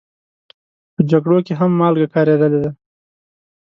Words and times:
په 0.93 1.01
جګړو 1.11 1.37
کې 1.45 1.53
هم 1.59 1.71
مالګه 1.79 2.07
کارېدلې 2.15 2.59
ده. 2.63 2.71